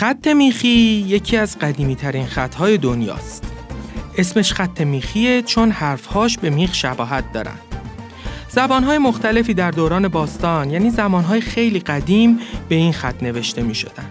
[0.00, 3.44] خط میخی یکی از قدیمی ترین خطهای دنیاست.
[4.18, 7.58] اسمش خط میخیه چون حرفهاش به میخ شباهت دارن.
[8.48, 14.06] زبانهای مختلفی در دوران باستان یعنی زمانهای خیلی قدیم به این خط نوشته می شدن.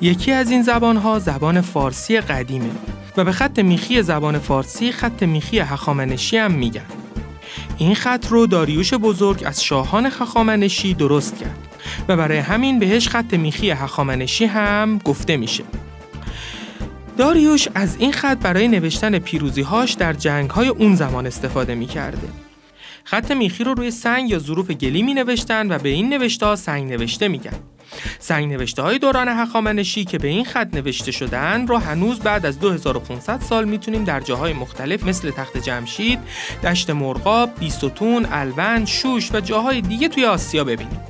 [0.00, 2.70] یکی از این زبانها زبان فارسی قدیمه
[3.16, 6.86] و به خط میخی زبان فارسی خط میخی هخامنشی هم میگن.
[7.78, 11.67] این خط رو داریوش بزرگ از شاهان هخامنشی درست کرد
[12.08, 15.64] و برای همین بهش خط میخی هخامنشی هم گفته میشه.
[17.16, 22.28] داریوش از این خط برای نوشتن پیروزیهاش در جنگهای اون زمان استفاده می‌کرده.
[23.04, 26.56] خط میخی رو روی سنگ یا ظروف گلی می نوشتن و به این نوشته ها
[26.56, 27.58] سنگ نوشته میگن.
[28.18, 32.60] سنگ نوشته های دوران هخامنشی که به این خط نوشته شدن رو هنوز بعد از
[32.60, 36.18] 2500 سال می‌تونیم در جاهای مختلف مثل تخت جمشید،
[36.64, 41.00] دشت مرغاب، بیستون، الوند، شوش و جاهای دیگه توی آسیا ببینیم.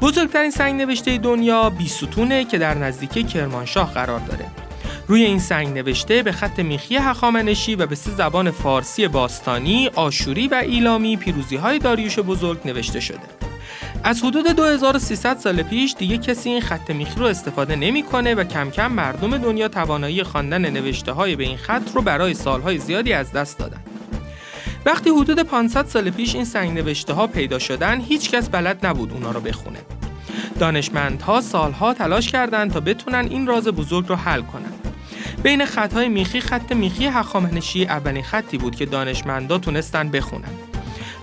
[0.00, 4.46] بزرگترین سنگ نوشته دنیا بیستونه که در نزدیکی کرمانشاه قرار داره.
[5.08, 10.48] روی این سنگ نوشته به خط میخی هخامنشی و به سه زبان فارسی باستانی، آشوری
[10.48, 13.42] و ایلامی پیروزی های داریوش بزرگ نوشته شده.
[14.04, 18.70] از حدود 2300 سال پیش دیگه کسی این خط میخی رو استفاده نمی‌کنه و کم
[18.70, 23.32] کم مردم دنیا توانایی خواندن نوشته های به این خط رو برای سالهای زیادی از
[23.32, 23.81] دست دادن.
[24.86, 29.12] وقتی حدود 500 سال پیش این سنگ نوشته ها پیدا شدن هیچ کس بلد نبود
[29.12, 29.78] اونا رو بخونه.
[30.58, 34.72] دانشمندها سالها تلاش کردند تا بتونن این راز بزرگ رو حل کنن.
[35.42, 40.48] بین خطهای میخی خط میخی هخامنشی اولین خطی بود که دانشمندا تونستن بخونن.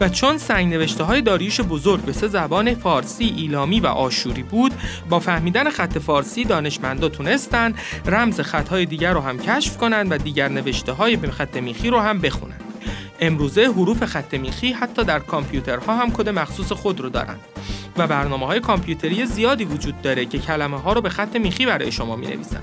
[0.00, 4.72] و چون سنگ نوشته های داریوش بزرگ به سه زبان فارسی، ایلامی و آشوری بود
[5.08, 7.74] با فهمیدن خط فارسی دانشمندا تونستن
[8.06, 12.00] رمز خطهای دیگر رو هم کشف کنند و دیگر نوشته های به خط میخی رو
[12.00, 12.55] هم بخونن
[13.20, 17.40] امروزه حروف خط میخی حتی در کامپیوترها هم کد مخصوص خود رو دارند
[17.96, 21.92] و برنامه های کامپیوتری زیادی وجود داره که کلمه ها رو به خط میخی برای
[21.92, 22.62] شما می نویسن.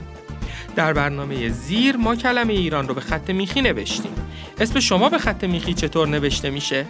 [0.76, 4.12] در برنامه زیر ما کلمه ایران رو به خط میخی نوشتیم
[4.60, 6.86] اسم شما به خط میخی چطور نوشته میشه؟